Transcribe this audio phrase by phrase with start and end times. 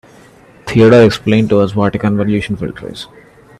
[0.65, 3.07] Theodore explained to us what a convolution filter is.